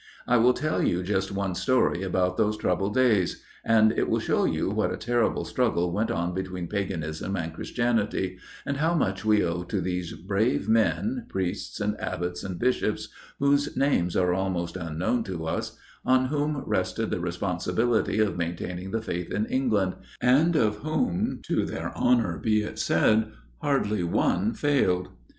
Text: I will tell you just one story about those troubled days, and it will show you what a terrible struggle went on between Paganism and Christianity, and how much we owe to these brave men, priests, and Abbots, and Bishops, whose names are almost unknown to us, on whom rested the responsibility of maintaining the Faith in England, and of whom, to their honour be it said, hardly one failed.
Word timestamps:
I 0.25 0.37
will 0.37 0.53
tell 0.55 0.81
you 0.81 1.03
just 1.03 1.31
one 1.31 1.53
story 1.53 2.01
about 2.01 2.35
those 2.35 2.57
troubled 2.57 2.95
days, 2.95 3.43
and 3.63 3.91
it 3.91 4.09
will 4.09 4.17
show 4.19 4.45
you 4.45 4.67
what 4.71 4.91
a 4.91 4.97
terrible 4.97 5.45
struggle 5.45 5.91
went 5.93 6.09
on 6.09 6.33
between 6.33 6.65
Paganism 6.65 7.35
and 7.35 7.53
Christianity, 7.53 8.39
and 8.65 8.77
how 8.77 8.95
much 8.95 9.23
we 9.23 9.43
owe 9.45 9.61
to 9.65 9.79
these 9.79 10.13
brave 10.13 10.67
men, 10.67 11.27
priests, 11.29 11.79
and 11.79 12.01
Abbots, 12.01 12.43
and 12.43 12.57
Bishops, 12.57 13.09
whose 13.37 13.77
names 13.77 14.15
are 14.17 14.33
almost 14.33 14.75
unknown 14.75 15.23
to 15.25 15.45
us, 15.45 15.77
on 16.03 16.25
whom 16.29 16.63
rested 16.65 17.11
the 17.11 17.19
responsibility 17.19 18.17
of 18.17 18.35
maintaining 18.35 18.89
the 18.89 19.03
Faith 19.03 19.29
in 19.31 19.45
England, 19.45 19.93
and 20.19 20.55
of 20.55 20.77
whom, 20.77 21.41
to 21.45 21.63
their 21.63 21.95
honour 21.95 22.39
be 22.39 22.63
it 22.63 22.79
said, 22.79 23.31
hardly 23.61 24.01
one 24.03 24.55
failed. 24.55 25.09